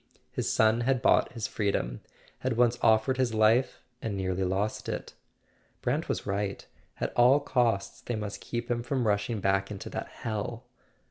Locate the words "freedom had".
1.45-2.57